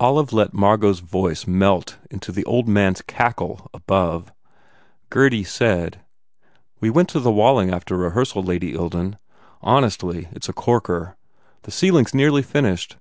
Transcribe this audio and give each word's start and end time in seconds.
Olive 0.00 0.32
let 0.32 0.54
Margot 0.54 0.88
s 0.92 1.00
voice 1.00 1.46
melt 1.46 1.98
into 2.10 2.32
the 2.32 2.42
old 2.46 2.66
man 2.68 2.92
s 2.92 3.02
cackle 3.02 3.68
above. 3.74 4.32
Gurdy 5.10 5.44
said, 5.44 6.00
"We 6.80 6.88
went 6.88 7.10
to 7.10 7.20
the 7.20 7.30
Walling 7.30 7.68
after 7.70 7.94
rehearsal, 7.94 8.42
Lady 8.42 8.72
Ilden. 8.72 9.18
Hon 9.60 9.82
estly, 9.82 10.34
it 10.34 10.42
s 10.42 10.48
a 10.48 10.54
corker. 10.54 11.18
The 11.64 11.70
ceiling 11.70 12.06
s 12.06 12.14
nearly 12.14 12.40
finished. 12.40 12.96